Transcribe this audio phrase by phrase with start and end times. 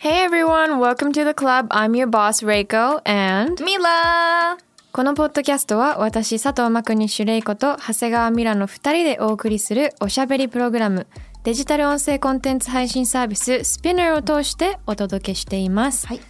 [0.00, 1.66] Hey everyone, welcome to the club.
[1.70, 11.08] I'm your boss Reiko and ミラーこのポッドキャストは私佐藤真国主玲子と長谷川ミラの2人でお送りするおしゃべりプログラム
[11.42, 16.20] デジタル音声コンテンツ配信サービス Spinner を通してお届けしています、はい。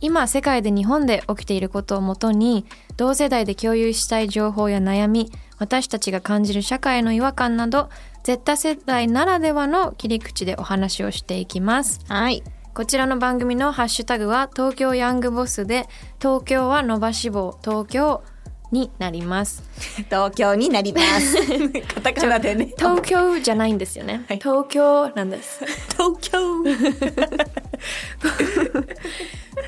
[0.00, 2.64] 今世界で日本で起きていることをもとに
[2.96, 7.90] 同世代で共有したい情報や悩み私たちが感じる社会の違和感など
[8.22, 12.00] Z 世代ならではの切り口でお話をしていきます。
[12.08, 12.42] はい
[12.78, 15.88] こちらの番組のハッシュタグは東京ヤングボスで
[16.20, 18.22] 東京は伸ばし棒東京
[18.70, 19.64] になります。
[20.08, 21.38] 東京になります。
[21.92, 22.72] カタカナでね。
[22.78, 24.38] 東京じゃないんですよね、はい。
[24.38, 25.64] 東京なんです。
[25.98, 26.38] 東京。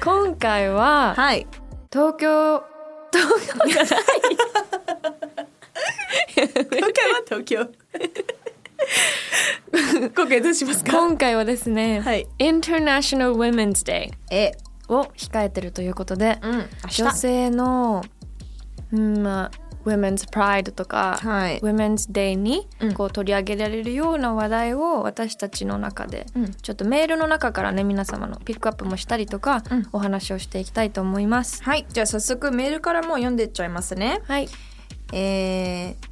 [0.05, 1.49] 今回ははい。
[1.93, 2.63] 東京
[3.13, 3.95] 東京じゃない。
[6.37, 7.67] 今回は東京
[10.15, 10.93] 今回どうしますか？
[10.93, 12.27] 今回はですね、はい。
[12.39, 14.53] International Women's Day え。
[14.89, 18.03] を控えてるということで、うん女性の、
[18.93, 21.61] うんまあ、Women's Pride とか、はい。
[21.61, 22.95] Women's Day にうん。
[22.95, 26.53] こう取り上げられるような話題を私たちの中で、うん。
[26.55, 29.89] ちょっとメールの中からね皆様のピックアップもしたりとか、うん。
[29.93, 31.63] お話をしていきたいと思います。
[31.63, 31.87] はい。
[31.89, 34.23] じゃあ早速メールからもう読んでっちゃいますね。
[34.27, 34.49] はい、
[35.13, 36.10] えー、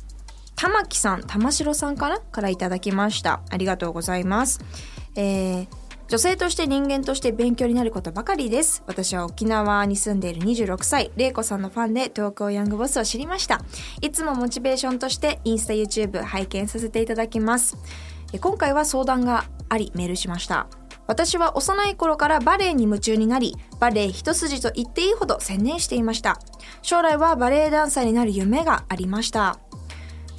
[0.58, 3.40] 玉木さん玉城さんかなからいただきました。
[3.48, 4.60] ありがとうございます。
[5.14, 5.68] えー
[6.08, 8.82] 女性として人間として勉強になることばかりです。
[8.86, 11.12] 私は沖縄に住んでいる26歳。
[11.16, 13.60] 玲子さんのファンで東京ヤングボスを知りました。
[14.00, 17.76] いつもモチベーションとしてインスタ YouTube 拝見させていただきます。
[18.40, 20.66] 今回は相談がありメールしました。
[21.06, 26.38] 私は幼い頃からバレエに夢中になりバレエ一筋と言っていいほど専念していました。
[26.80, 29.58] 将来はバレエダンサーになる夢がありました。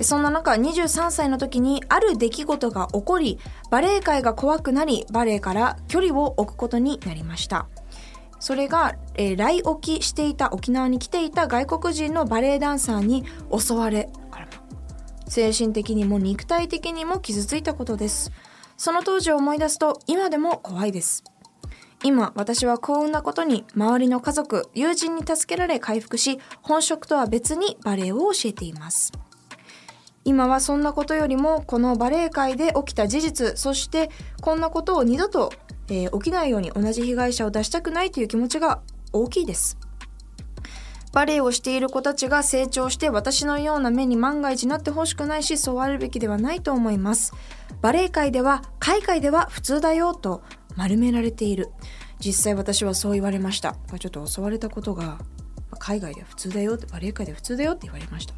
[0.01, 3.39] そんな中23歳の時にある出来事が起こり
[3.69, 7.67] バレエ界が怖くなりバレエから距離を置くことになりました。
[8.39, 14.09] それが、えー来沖していた沖縄に来ていた外国人のバレエダンサーに襲われ
[15.29, 18.31] 精神的にも肉体的にも傷ついたことです。
[18.77, 21.23] その当時を思い出すと今でも怖いです。
[22.03, 29.11] 今私は幸運なことに周りの家族友人に助けられ回復し本職とは別にバレエを教えています。
[30.29, 35.51] 今はそんなことよりもこのバレエ界で起きた事実そしてこんなことを二度と、
[35.88, 38.81] えー起きないように同じ被害者を出したくないという気持ちが
[39.12, 39.79] 大きいです。
[41.13, 47.34] バレエをしている子たちが成長して私のような目に万が一なってほしくないしそうあるべきではないと思います。
[47.81, 50.44] バレエ界では海外では普通だよと
[50.75, 51.72] 丸められている。
[52.19, 53.75] 実際私はそう言われました。
[54.00, 55.17] ちょっと襲われたことが
[55.79, 58.34] 海外では普通だよってバレエ界では普通だよって言われました。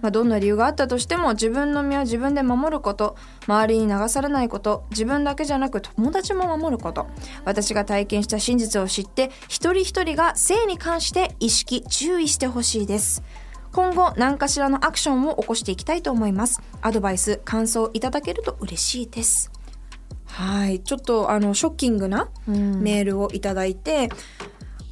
[0.00, 3.16] まあ、どんな理由があったとしても自分の身は自分で守ること
[3.46, 7.08] 周りに流されないこと自分だけじゃなく友達も守ること。
[7.44, 13.22] 私が体験した真実を知って一人一人が性に関して意識注意してほしいです。
[13.72, 16.60] 今後何かしらのアクションを起こしていきたいと思います。
[16.80, 19.50] アドバイス感想いただけると嬉しいです。
[20.24, 20.80] はい。
[20.80, 24.08] ちょっとあのショッキングなメールをいただいて、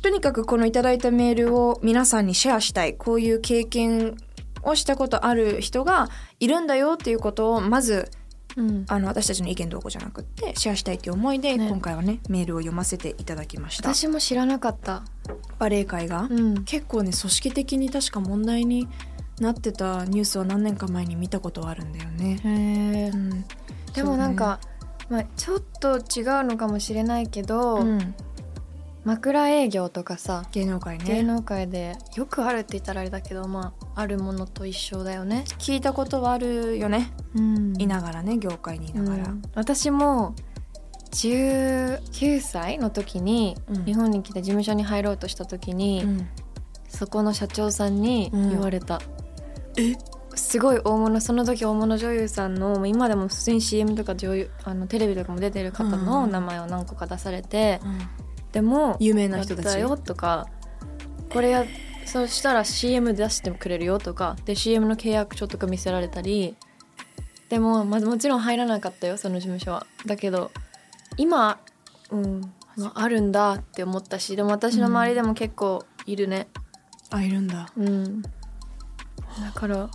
[0.03, 2.95] とにかくこのいただいたメールを皆さんにシェアしたい。
[2.95, 4.17] こういう経験
[4.63, 6.09] をしたことある人が
[6.41, 8.11] いるんだよっていうことをまず
[8.57, 8.85] うん。
[8.89, 11.69] あの私たちの意見どうこうじゃなくってシェアしたいっていう思いで、ね。
[11.69, 13.95] 今回はねメールを読ませていただきました。
[13.95, 15.05] 私も知らなかった。
[15.59, 18.89] バレエ界が、うん、結構ね組織的に確か問題に
[19.41, 22.49] なってたニュースは何年か前に見たことはあるんだよね、へ
[23.07, 23.17] えう。
[23.17, 23.45] ん、
[23.95, 24.59] でもなんか、
[25.09, 26.03] まあちょっと違う
[26.45, 28.15] のかもしれないけど、うん、
[29.09, 31.05] 枕営業とかさ、芸能界ね。
[31.07, 35.45] 芸能界でよくあるって言ったらあれだけど、まああるものと一緒だよね。
[35.59, 37.81] 聞いたことはあるよね、うん。
[37.81, 39.43] いながらね業界にいながら、うん。
[39.55, 40.35] 私も
[41.13, 43.85] 19歳の時にうん。
[43.87, 46.29] 日本に来て事務所に入ろうとした時に、うん。
[46.89, 48.51] そこの社長さんにうん。
[48.51, 49.01] 言われた、
[49.79, 49.95] え？
[50.35, 56.31] すごい大物その時大物女優さんの今でも普通に CM とか女優あのテレビとかも出てる方のうん。
[56.31, 57.81] 名前を何個か出されて、
[58.53, 59.65] でも有名な人たち。
[59.67, 60.49] やったよとか
[61.31, 61.65] これや
[62.05, 66.57] そしたら CM 出してくれるよとかで CM の契約書とか見せられたり
[67.51, 69.87] でも、まあ、もちろん入らなかったよその事務所は。
[70.07, 70.51] だけど
[71.17, 71.61] 今、
[72.11, 72.41] うん
[72.77, 76.49] まあ、あるんだって思ったしでも私の周りでも結構いるね。
[77.11, 77.71] あいるんだ。
[77.77, 78.23] うん。
[78.23, 78.31] だ
[79.55, 79.91] から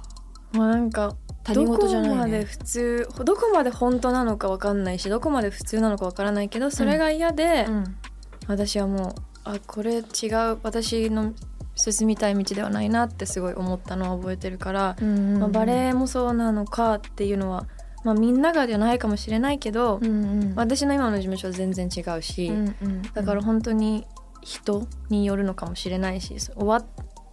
[0.51, 2.15] まあなんか他人事じゃないね。
[2.15, 7.95] どこまで普通どこまで本当なのか分かんないしどこまで普通なのか分からないけどそれが嫌で、うん
[8.47, 10.03] 私はもうあこれ違う
[10.63, 11.33] 私の
[11.75, 17.65] 進みたい道ではないなってすごい思ったのを覚えてるから、まあ、バレエもそうなのかっていうのは、
[18.03, 20.53] まあ、みんながじゃないかもしれないけど、うんうん。
[20.55, 24.05] 私の今の事務所は全然違うし、うんうんだから本当に
[24.41, 26.83] 人によるのかもしれないし終わ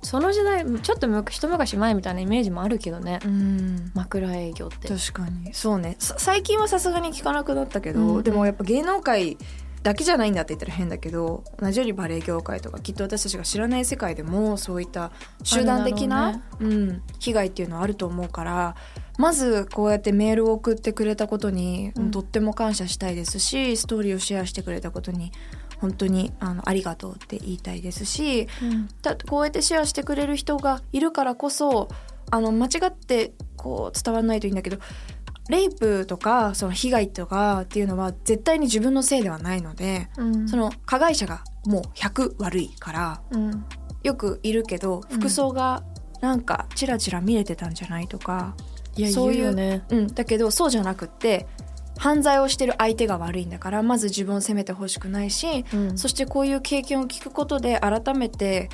[0.03, 3.91] その時代ちょっとむ一昔前みたいなイメージもあるけどね、うん。
[3.95, 4.89] 枕営業って。
[4.89, 5.53] 確かに。
[5.53, 5.97] そうね。
[5.99, 8.23] さ最近はさすがに聞かなくなったけど、うん。
[8.23, 9.37] でもやっぱ芸能界
[9.83, 15.11] だけじゃないんだって言ったら変だけど同じようにバレエ業界とかきっと私たちが知らない世界でもそういった
[15.43, 18.77] 集団的な、あるだうん、被害っていうのはあると思うから
[19.19, 22.11] まずこうやってメールを送ってくれたことに、うん。
[22.11, 25.31] とっても感謝したいですしストーリーをシェアしてくれたことに
[25.79, 28.89] 本当にあのありがとうって言いたいですしうん。
[29.03, 31.89] だこうやってシェアしてくれる人がいるからこそ
[32.31, 34.79] あの間違ってこう伝わらないといいんだけど
[35.51, 40.49] レイプとかその被害とかっていうのは絶対に自分のせいではないのでうん。
[40.49, 43.65] その加害者がもう100悪いからうん。
[44.03, 45.19] よくいるけどうん。
[45.19, 45.83] 服装が
[46.21, 48.55] なんかチラチラ見れてたんじゃないとか、
[48.97, 49.85] いやそういうね。
[49.89, 51.47] うん、だけどそうじゃなくって
[51.97, 55.99] 犯罪をしてる相手が悪いんだからまず自分を責めてほしくないしうん。
[55.99, 58.69] そしてこういう経験を聞くことで改めて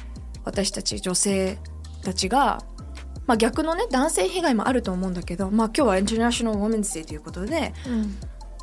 [0.44, 1.58] 私たち女性
[2.02, 2.62] たちが、
[3.26, 8.17] まあ、逆のね男性被害もあると思うんだけど、まあ、今日は International Women's Day ということでうん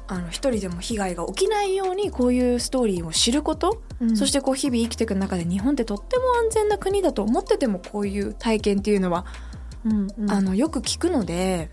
[0.08, 4.18] あの一人でも被害が起きないようにこういうストーリーを知ること、うん。
[4.18, 9.26] そしてこう日々生きていく中で日本ってとっても安全な国だと思っててもこういう体験っていうのは、
[9.86, 10.32] うんうん。
[10.32, 11.72] あのよく聞くので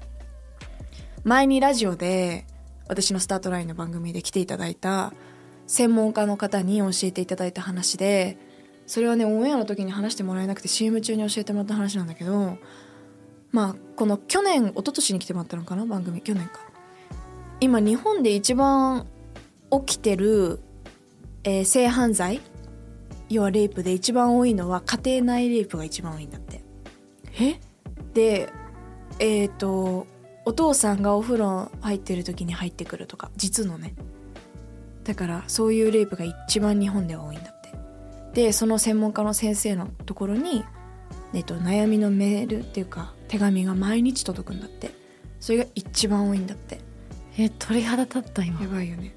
[1.25, 2.47] 前にラジオで
[2.89, 5.13] 私のスタートラインの番組で来ていただいた
[5.67, 8.39] 専門家の方に教えていただいた話で
[8.91, 12.59] それはねオンエアの時に話してもらえなくて CM 中に教えてもらった話なんだけど
[13.53, 16.59] まあこの去年一昨年に来てもらったのかな番組去年か。
[17.61, 19.07] 今日本で一番
[19.87, 20.59] 起きてる、
[21.45, 22.41] えー性犯罪
[23.29, 26.61] 要はレイプで一番多いのは家庭内レイプが一番多いんだって。
[27.39, 27.61] え？
[28.13, 28.49] で
[29.21, 30.09] えっ、と
[30.45, 33.95] お父さんがお風呂入ってる時に入ってくるとか実のね。
[35.05, 37.55] だからそういうレイプが一番日本では多いんだ
[38.35, 40.65] でその専門家の先生のところに、
[41.35, 44.99] えっと悩みのメールっていうか手紙が毎日届くんだって。
[45.41, 46.79] それが一番多いんだって。
[47.39, 48.61] え鳥肌立った今。
[48.61, 49.15] やばいよね。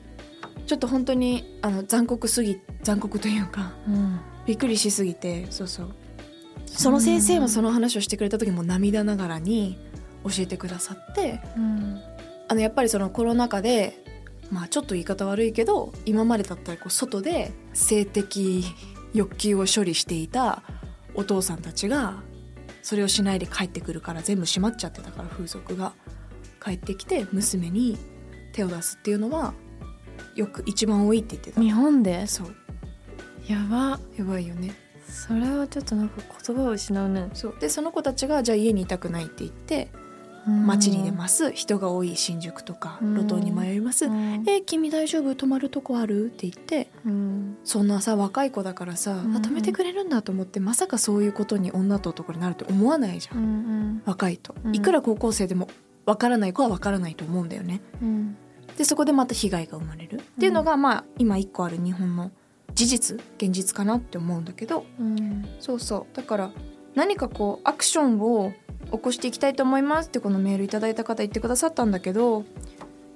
[0.66, 4.20] ちょっと本当にあの残酷すぎ残酷というかうん。
[4.46, 5.94] びっくりしすぎてそうそう。
[6.66, 9.78] その先生もその話をしてくれた時も涙ながらに
[10.24, 12.02] 教えてくださってうん。
[12.48, 14.02] あのやっぱりそのコロナ禍で
[14.50, 18.64] まあちょっと言い方悪いけど今までだったらこう外で性的
[19.14, 20.64] 欲求を処理していた
[21.14, 22.22] お父さんたちが
[22.82, 25.94] それをしないで帰ってくるから全部閉まっちゃってたから風俗が。
[26.64, 27.98] 帰ってきて娘に
[28.54, 29.54] 手を出すっていうのは
[30.34, 31.60] よく一番多いって言ってた。
[31.62, 32.26] 日本で？
[32.26, 32.56] そう。
[33.50, 34.00] やば。
[34.16, 34.74] やばいよね。
[35.06, 37.30] それはちょっとなんか言葉を失うね。
[37.34, 37.56] そう。
[37.60, 39.90] でその子たちがじゃあ家にいたくないって言って
[40.46, 41.52] 街に出ます。
[41.52, 43.16] 人が多い新宿とかうん。
[43.16, 44.44] 路頭に迷います、うん。
[44.48, 45.36] え君大丈夫？
[45.36, 46.26] 泊まるとこある？
[46.26, 46.90] って言って。
[47.06, 47.58] うん。
[47.64, 54.76] そんなさ若い子だからさ、止めてくれるんだと思ってまさかそういうことに女と男になるって思わないじゃん、うん若いと、うん。
[54.76, 55.70] いくら高校生でも
[56.06, 57.82] わからない子はわからないと思うんだよね。
[58.02, 58.38] うん。
[58.78, 60.18] でそこでまた被害が生まれる。
[60.18, 62.32] っていうのが、まあ今一個ある日本の
[62.74, 64.86] 事実現実かなって思うんだけど。
[65.00, 65.48] うん。
[65.60, 66.16] そうそう。
[66.16, 66.52] だから
[66.96, 68.52] 何かこうアクションを
[68.94, 72.46] 起こしていきたいと思いますってこのメールいただいた方言ってくださったんだけど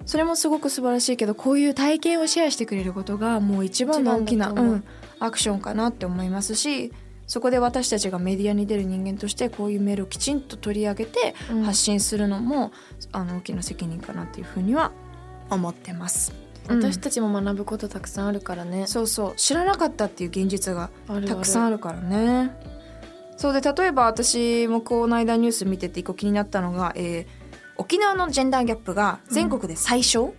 [0.06, 4.56] それもすごく素晴らしいけどこういう体験をシェアしてくれることがもう一番の大きな、う。
[4.56, 4.84] うん、
[5.20, 6.94] アクションかなって思いますし
[7.28, 11.64] そこで私たちがメディアに出る人間としてこういうメールをきちんと取り上げてうん。
[11.64, 12.72] 発信するのも、
[13.12, 14.94] あの大きな責任かなっていうふうには
[15.50, 16.34] 思ってます。
[16.70, 18.88] 私たちも学ぶことたくさんあるからね。
[18.88, 19.34] そうそう。
[19.36, 20.90] 知らなかったっていう現実が
[21.28, 22.77] たくさんあるからね
[23.38, 27.48] そうで例えば私もこの間ニュース見てて一個気になったのが、えー
[27.80, 30.34] 沖縄のジェンダーギャップが全国で最小、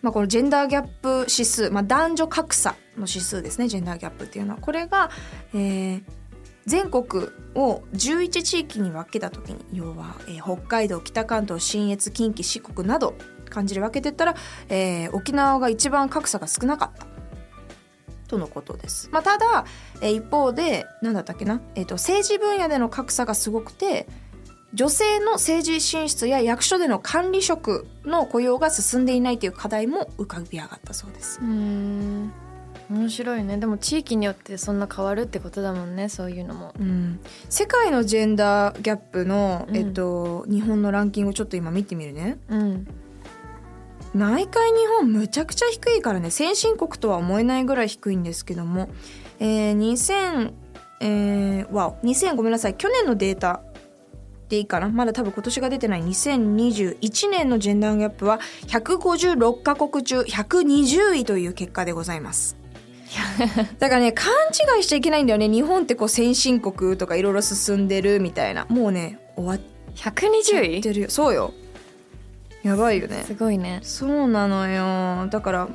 [0.00, 4.60] まあ、このジェンダーギャップ指数、まあ、男女格差の指数ですねジェンダーギャップっていうのは。
[4.60, 5.10] これが、
[5.52, 6.02] えー
[6.66, 13.14] 全国を11地域に分けた時に要は、えー北海道北関東信越近畿四国など
[13.50, 14.34] 感じで分けてったら、
[14.68, 17.06] えー沖縄が一番格差が少なかった
[18.28, 19.08] とのことです。
[19.12, 19.64] まあ、ただ、
[20.00, 24.06] えー一方で何だったっけな、えーと政治分野での格差がすごくて
[24.74, 31.40] 女性の政治進出や役所での管理職の雇用が進んでいないという課題も浮かび上がったそうです。
[31.40, 32.32] うん。
[32.90, 33.56] 面白いね。
[33.56, 36.74] でも地域によってそんな変わるってことだもんねそういうのも。
[36.78, 39.76] うん、世界のジェンダーギャップの、うん。
[39.76, 42.38] えっと、日本のランキングをちょっと今見てみるね。
[42.48, 42.86] うん
[44.14, 48.88] 内海日本むちゃくちゃ低いからね先進国とは思えないぐらい低いんですけども、
[49.40, 50.52] えー、2000
[51.00, 53.60] えー、わお2000ごめんなさい去年のデータ
[54.48, 54.88] でいいかな？
[54.88, 56.02] まだ多分今年が出てない。
[56.02, 62.56] 2021年のジェンダーギャップは156カ国中120位という結果でございます。
[63.78, 64.32] だからね勘
[64.76, 65.48] 違いしちゃいけないんだよね。
[65.48, 68.66] 日本ってこう先進国とかいろいろ進んでるみたいな。
[68.68, 69.58] もうね終わっ
[69.94, 71.10] ちゃ120位ってるよ。
[71.10, 71.52] そうよ
[72.64, 73.22] やばいよね。
[73.26, 73.80] すごいね。
[73.82, 75.28] そうなのよ。
[75.28, 75.68] だから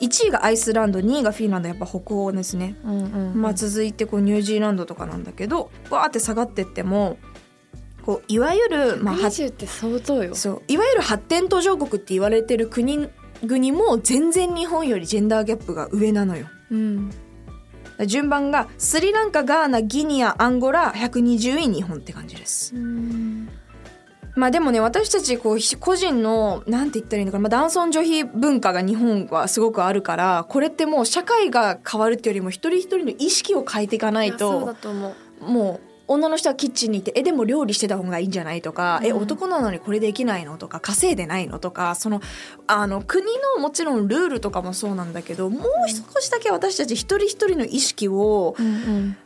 [0.00, 7.16] 1位がアイスランド2位がフィンランドやっぱ北欧ですね、うんうんまあ続いてこうニュージーランドとかなんだけどわーって下がってっても
[8.04, 10.34] こういわゆる、まあ、は120って相当よ。
[10.34, 10.62] そう。
[10.68, 16.46] いわゆる発展途上国って言われてる国々も全然日本よりジェンダーギャップが上なのよ。
[16.70, 17.10] うん。
[18.06, 22.74] 順番がスリランカガーナギニアアンゴラ120位日本って感じです。
[22.76, 23.48] うん
[24.34, 39.22] まあでもね私たちこうひ個人のなんて言ったらいいのかな、まあ、男尊女卑文化が日本はすごくあるからこれってもう社会が変わるっていうよりも一人一人の意識を変えていかないいやそうだとと思うもう女の人はキッチンにいてえでも料理してた方がいいんじゃないとか、えうん。
[39.22, 42.20] 男なのにこれできないのとか稼いでないのとかその
[42.66, 43.24] あの国
[43.56, 49.16] のもちろんルールとかもそうなんだけどもう少しだけ私たち一人一人の意識をうんうん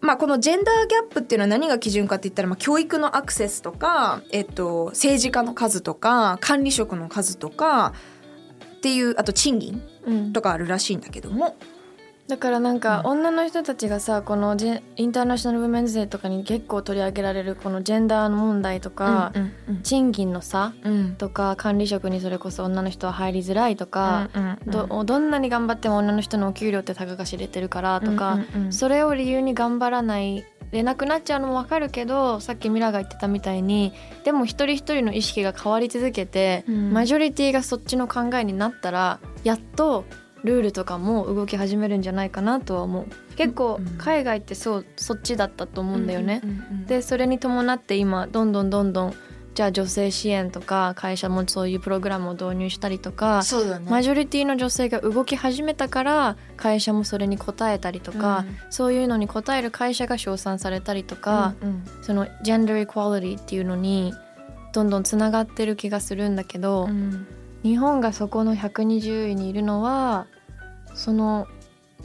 [0.00, 7.92] まあ、このジェンダーギャップっていうのは何が基準かって言ったら、まあ、教育のアクセスとか、えっと、政治家の数とか管理職の数とか
[8.76, 11.56] っていうあと賃金とかあるらしいんだけども、
[12.30, 19.50] だからなんか女の人たちがさこのジェ International Women's Day とかに結構取り上げられるこのジェンダーの問題とか、うん
[19.82, 20.92] 賃金の差うん。
[20.92, 24.70] うんとか管理職にそれこそ女の人は入りづらいとか、うんうん。
[24.70, 28.72] どどんなに頑張っても女の人のお給料って高が知れてるからとか、うんうんうん。
[28.72, 36.92] それを理由に頑張らないでなくなっちゃうのもわかるけどさっきミラが言ってたみたいにでも一人一人の意識が変わり続けて、うん。
[36.92, 40.04] マジョリティがそっちの考えになったらやっと
[40.44, 43.06] ルールとかも動き始めるんじゃないかなとは思う。
[43.36, 46.40] 結構うん海外ってそうそっちだったと思うんだよね。
[46.42, 49.14] うんうんうんでそれに伴って今どんどんどんどん
[49.54, 53.90] じゃあ女性支援とか会社もそういうプログラムを導入したりとかそうだね。
[53.90, 58.56] マジョリティの女性が動き始めたから会社もそれに応えたりとか、うん。
[58.70, 61.84] そういうのに応える会社が称賛されたりとか、うんうん。
[62.02, 64.14] そのジェンダーイクワリティっていうのに
[64.72, 67.26] どんどんつながってる気がするんだけど、うん
[67.62, 70.26] 日本がそこの120位にいるのは
[70.94, 71.46] その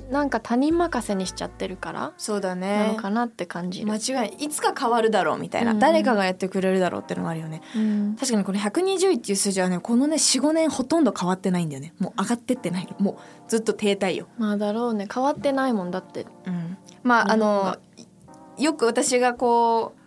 [0.10, 3.88] なんか他人任せにしちゃってるからそうだなのねかなって感じる。
[3.88, 4.28] 間違いない。
[4.40, 5.80] いつか変わるだろうみたいな、うん。
[5.80, 7.62] 誰かがやってくれるだろうってのがあるよね。
[7.76, 8.16] うん。
[8.20, 11.94] 確かにこの120位っていう数字はねこのね45年ほとんど変わってないんだよね。
[11.98, 12.86] もう上がってってない。
[12.86, 13.16] のもう
[13.48, 14.28] ずっと停滞よ。
[14.38, 15.08] まあだろうね。
[15.12, 16.28] 変わってないもんだって。
[16.46, 17.80] うん、まああのが。
[18.58, 20.05] よく私がこう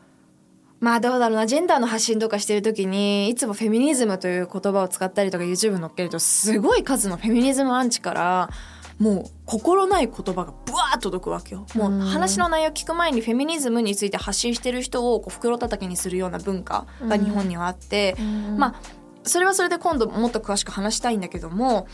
[0.81, 8.51] まあどうだろうなジェンダーの発信とかしてる時にいつもフェミニズムという言葉を使ったりとか YouTube に載っけるとすごい数のフェミニズムアンチから
[8.99, 11.67] もう心ない言葉がブワー届くわけよ。
[11.75, 18.17] もううん話の内容聞く前にフェミニズムについて発信してる人をこう袋叩きにするような文化が日本にはあって、
[18.57, 18.81] まあ
[19.25, 21.87] それはそれで今度もっと詳しく話したいんだけども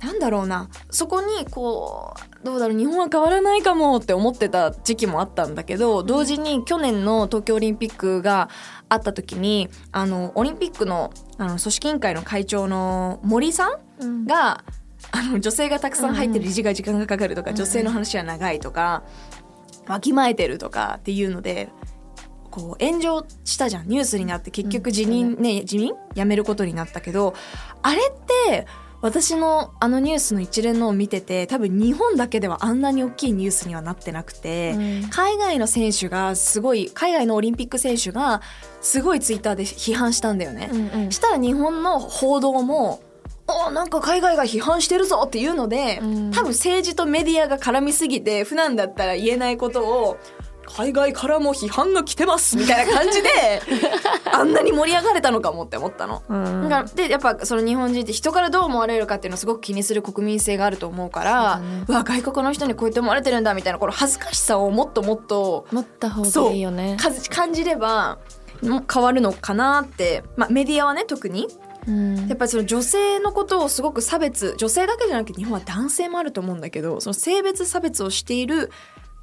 [0.00, 0.68] なんだろうな。
[0.90, 8.48] そこにこうどうだろう日本は変わらないかもって思ってた時期もあったんだけど同時に去年の東京オリンピックが
[8.88, 14.24] あった時にあのオリンピックのあの組織委員会の会長の森さんうん。
[14.26, 14.64] が
[15.12, 19.02] あの女性がたくさん入ってる理事が時間がかかるとか、うん女性の話は長いとか、
[19.86, 21.68] わきまえてるとかっていうので
[22.50, 23.88] こう炎上したじゃん。
[23.88, 25.64] ニュースになって結局辞任、ね。
[25.64, 27.34] 辞任辞めることになったけど
[27.82, 28.66] あれって
[29.02, 35.10] 私のあのニュースの一連のを見てて多分日本だけではあんなに大きいニュースにはなってなくて、うん。
[35.10, 38.42] 海外の選手がすごい海外のオリンピック選手が
[38.80, 40.70] すごいツイッターで批判したんだよね。
[40.72, 41.12] うんうん。
[41.12, 43.00] したら日本の報道も
[43.46, 46.30] おなんか海外が批判してるぞっていうので、うん。
[46.30, 50.18] 多分政治とメディアが絡みすぎて普段だったら言えないことを
[50.76, 53.28] 海外からも批判が来てますみたいな感じで
[54.32, 56.22] あんなに盛り上がれたのかもって思ったの。
[56.28, 56.62] うん。
[56.68, 66.96] だからでやっぱその日本人って人からどう思われるかっていうのをすごく気にする国民性があると思うからそうだねうわ外国の人にこうやって思われてるんだみたいなこの恥ずかしさをもっともっと持った方がいいよね。
[66.98, 68.18] か感じれば
[68.62, 71.48] も変わるのかなって、まあ、メディアはね特に。
[71.86, 72.28] うん。
[72.28, 78.70] やっぱりその女性のことをすごく差別女性だけじゃなくて日本は男性もあると思うんだけどその性別差別をしている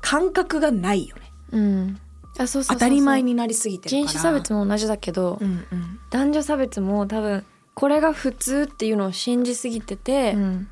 [0.01, 1.99] 感覚がないよねうん。
[2.37, 2.75] あそうそうそうそう。
[2.75, 4.01] 当たり前になりすぎてるから。
[4.07, 5.65] 人種差別も同じだけど、うん
[6.09, 10.43] 男女差別も多分これが普通っていうのを信じすぎてて、うん。
[10.43, 10.67] うん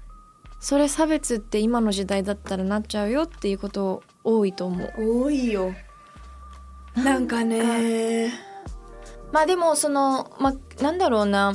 [0.66, 4.94] それ差別って今の時代だったらなっちゃうよっていうこと多いと思う。
[4.98, 5.76] 多いよ。
[6.96, 8.34] なんかね。
[9.32, 11.54] まあでもそのまあなんだろうな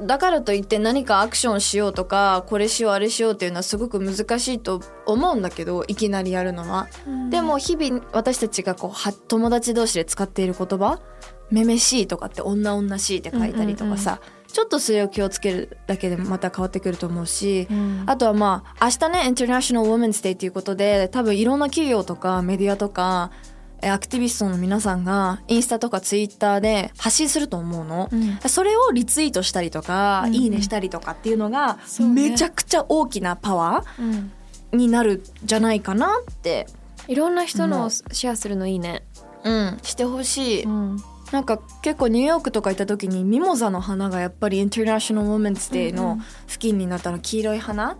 [0.00, 6.88] だからといって何かアクションしようとかこれしようあれしようっていうのはすごく難しいと思うんだけどいきなりやるのは、
[7.30, 11.00] でも日々私たちがこうは友達同士で使っている言葉
[11.50, 14.20] 「めめしい」とかって「女女しい」って書いたりとかさ、
[14.52, 18.04] ちょっとそれを気をつけるだけでまた変わってくると思うし、うん。
[18.06, 23.51] あとはまあ明日ね International Women's Day っていうことで多分いろんな企業とかメディアとかえ
[23.84, 28.08] アクティビストの皆さんがインスタとかツイッターで発信すると思うの。
[28.12, 28.38] うん。
[28.48, 30.34] それをリツイートしたりとか、うんうん。
[30.34, 31.78] いいねしたりとかっていうのが
[32.14, 34.32] めちゃくちゃ大きなパワうん。
[34.72, 36.66] ーになるんじゃないかなって、
[37.08, 39.04] いろんな人のシェアするのいいね、
[39.44, 40.66] うん、してほしい。
[40.66, 40.96] ん、
[41.30, 46.22] なんか結構ニューヨークとか行った時にミモザの花がやっぱり International Women's Day のうんうん。
[46.46, 47.18] 付近になったの。
[47.18, 47.96] 黄色い花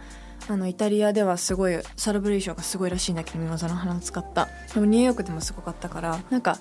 [0.48, 4.48] あのイタリアではすごい celebration がすごいらしいんだけどミモザの花を使った。
[4.74, 6.58] でもニューヨークでもすごかったからなんか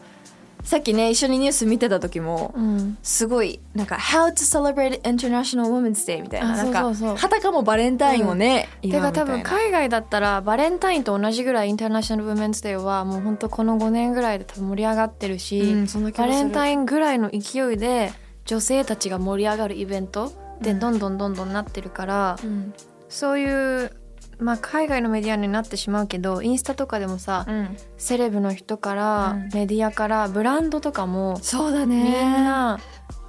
[0.64, 6.54] さっきね一緒にニュース見てた時もうん、すごいなんか「How to celebrate International Women's Day」みたいな。
[6.54, 9.30] あなんかあたかもバレンタインをね、てか祝うみたいな。
[9.30, 16.12] 多分海外だったらバレンタインと同じぐらい International Women's Day はもうほんとこの5年ぐらいで多分盛り上がってるし、うんる。
[16.12, 18.14] バレンタインぐらいの勢いで
[18.46, 20.80] 女性たちが盛り上がるイベントでうん。
[20.80, 22.74] どんどんどんどんなってるから、うん
[23.12, 23.92] そういう、
[24.40, 27.78] まあ、海外のメディアになってしまうけどインスタとかでもさ、うん。
[27.98, 29.50] セレブの人から、うん。
[29.54, 32.80] メディアからブランドとかもそうだみんねな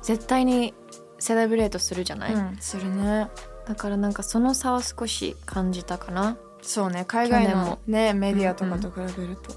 [0.01, 0.73] 絶対に
[1.19, 2.57] セレブレートするじゃない、うん。
[2.61, 3.29] するね。
[3.67, 6.37] だからなんかその差は少し感じたかな。
[6.63, 7.05] そうね。
[7.05, 9.55] 海外のねメディアとかと比べると、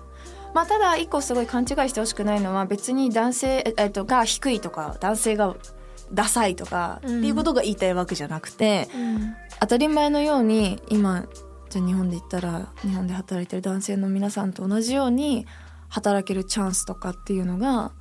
[0.53, 5.55] まあただ一個すごい勘違いしてほしくないのは別に男性、ええっと、が低いとか男性が
[6.13, 7.17] ダサいとか、うん。
[7.19, 8.88] っていうことが言いたいわけじゃなくて
[9.59, 11.25] 当たり前のように今
[11.69, 15.45] じゃあ日本で言ったら日本で働いてる男性の皆さんと同じように
[15.89, 17.91] 働けるチャンスとかっていうのが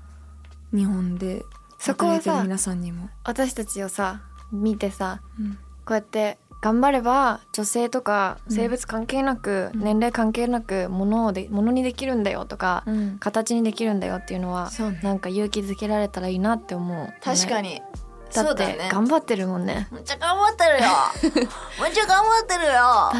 [0.72, 1.44] 日本で
[1.78, 3.08] 働いてる皆さんにも。
[3.24, 5.58] 私たちをさ見てさうん。
[5.84, 9.80] こうやって頑張れば女性とか性別関係なく、うん。
[9.80, 13.18] 年齢関係なく物をで物にできるんだよとか、うん。
[13.18, 14.98] 形にできるんだよっていうのはそうね。
[15.02, 17.80] なんか勇気づけられたらいいなって思う、に確かに。
[17.80, 17.86] だっ
[18.30, 18.88] てそうだね。
[18.90, 19.88] 頑張ってるもんね。
[19.92, 21.48] めっちゃ頑張ってるよ。
[21.84, 22.64] めっちゃ頑張ってる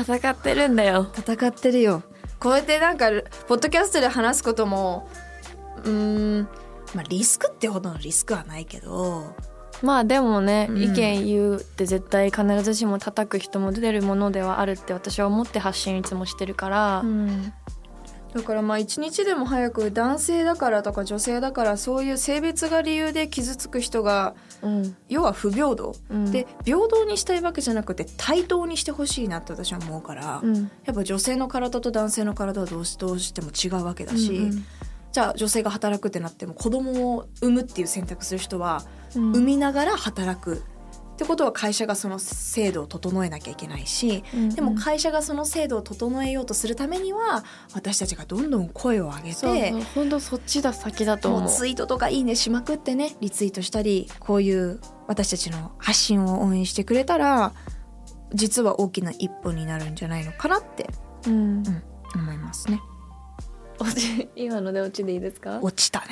[0.09, 0.17] よ。
[0.17, 1.07] 戦ってるんだよ。
[1.15, 2.03] 戦ってるよ。
[2.41, 3.11] こうやってなんか
[3.47, 5.07] ポッドキャストで話すことも
[5.85, 5.91] うー
[6.41, 6.49] ん
[6.95, 9.35] まあリスクってほどのリスクはないけど
[9.85, 10.83] まあでもね、うん。
[10.83, 17.05] 意見言うって絶対必ずしも叩く人も出るものではあるって私は思って発信いつもしてるから、
[18.33, 24.97] だからまあ一日でも早く男性だからとか女性だからそういう性別が理由で傷つく人がうん。
[25.09, 26.33] 要は不平等、うん。
[26.33, 30.71] で平等にしたいわけじゃなくて対等にしてほしいなって私は思うから、うん。
[30.87, 34.65] やっぱ女性の体と男性の体はどうしどうしても違うわけだし、うんうん
[35.15, 38.83] じゃあ女性が働くってなっても子供を産むっていう選択する人は
[39.15, 39.33] うん。
[39.33, 57.53] 産みながら働くってことは会社がその制度を整えなきゃいけないしうんでも会社がその制度を整えようとするためには私たちがどんどん声を上げて本当そっちだ先だとツイートとかいいねしまくってねリツイートしたりこういう私たちの発信を応援してくれたら
[58.33, 60.91] 実は大きな一歩になるんじゃないのかなって
[61.29, 61.63] うん
[62.17, 62.81] 思いますね。
[63.79, 65.59] 落ち今ので落ちでいいですか？
[65.63, 66.07] 落ちたね。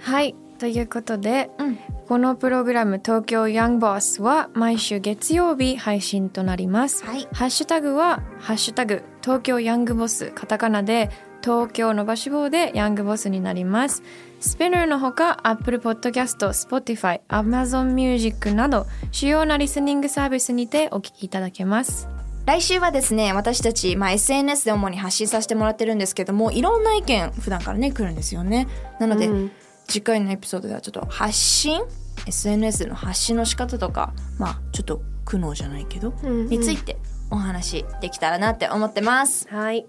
[0.00, 1.78] はいということでうん。
[2.08, 7.04] このプログラム東京ヤングボスは毎週月曜日配信となります。
[7.04, 7.26] はい。
[7.32, 11.10] ハッシュタグはハッシュタグ東京ヤングボスカタカナで
[11.42, 14.02] 東京の場所棒でヤングボスになります。
[14.40, 22.08] スピナーのほか Apple Podcast、Spotify、Amazon Music など主要なリスニングサービスにてお聞きいただけます
[22.44, 28.68] 来週はですね私たち、まあ、SNS で主に発信させてもらってるんですけどもいろんな意見普段からね来るんですよね。
[28.98, 29.52] なので、うん。
[29.88, 31.82] 次回のエピソードではちょっと発信
[32.26, 36.48] SNS での発信の仕方とかまあちょっと苦悩じゃないけど、うんうん。
[36.48, 36.96] について
[37.30, 39.46] お話できたらなって思ってます。
[39.48, 39.86] はい。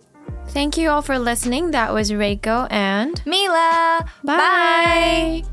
[0.54, 1.72] Thank you all for listening.
[1.72, 5.53] That was Reiko and ミラ Bye!